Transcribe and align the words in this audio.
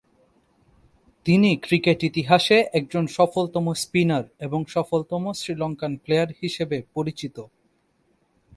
তিনি 1.25 1.49
ক্রিকেট 1.57 1.99
ইতিহাসে 2.03 2.57
একজন 2.73 3.03
সফলতম 3.07 3.65
স্পিনার 3.73 4.23
এবং 4.39 4.59
সফলতম 4.67 5.23
শ্রীলঙ্কান 5.33 5.93
প্লেয়ার 5.97 6.29
হিসেবে 6.41 6.77
পরিচিত। 6.93 7.35